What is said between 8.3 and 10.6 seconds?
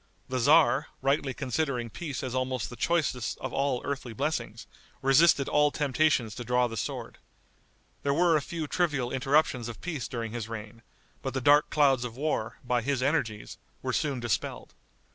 a few trivial interruptions of peace during his